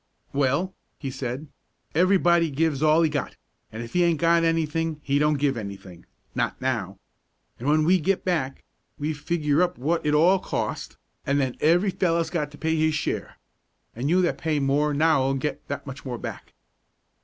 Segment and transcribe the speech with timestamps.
[0.33, 1.47] "Well," he said,
[1.93, 3.35] "everybody gives all he's got,
[3.71, 6.97] an' if he aint got anything, he don't give anything, not now.
[7.59, 8.63] An' when we get back,
[8.97, 12.95] we'll figure up what it all cost, an' then every fellow's got to pay his
[12.95, 13.37] share,
[13.95, 16.55] an' you that pay more now'll get that much more back."